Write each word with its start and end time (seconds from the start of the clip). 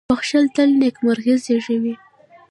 •بښل 0.09 0.45
تل 0.55 0.69
نېکمرغي 0.81 1.35
زېږوي. 1.43 1.95